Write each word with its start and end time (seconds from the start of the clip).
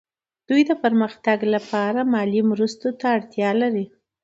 دوی 0.49 0.61
د 0.69 0.71
پرمختګ 0.83 1.39
لپاره 1.53 1.99
مالي 2.13 2.41
مرستو 2.51 2.89
ته 2.99 3.05
اړتیا 3.17 3.49
لري 3.61 3.85